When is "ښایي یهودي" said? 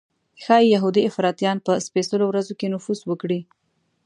0.43-1.01